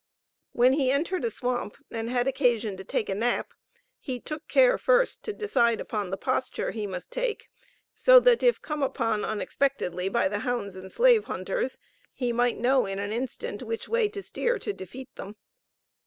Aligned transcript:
When 0.53 0.73
he 0.73 0.91
entered 0.91 1.23
a 1.25 1.29
swamp, 1.29 1.77
and 1.91 2.09
had 2.09 2.27
occasion 2.27 2.75
to 2.75 2.83
take 2.83 3.07
a 3.07 3.13
nap 3.13 3.53
he 3.99 4.19
took 4.19 4.47
care 4.47 4.79
first 4.79 5.21
to 5.25 5.31
decide 5.31 5.79
upon 5.79 6.09
the 6.09 6.17
posture 6.17 6.71
he 6.71 6.87
must 6.87 7.11
take, 7.11 7.49
so 7.93 8.19
that 8.21 8.41
if 8.41 8.59
come 8.63 8.81
upon 8.81 9.23
unexpectedly 9.23 10.09
by 10.09 10.27
the 10.27 10.39
hounds 10.39 10.75
and 10.75 10.91
slave 10.91 11.25
hunters, 11.25 11.77
he 12.13 12.33
might 12.33 12.57
know 12.57 12.87
in 12.87 12.97
an 12.97 13.13
instant 13.13 13.61
which 13.61 13.87
way 13.87 14.09
to 14.09 14.23
steer 14.23 14.57
to 14.57 14.73
defeat 14.73 15.15
them. 15.17 15.35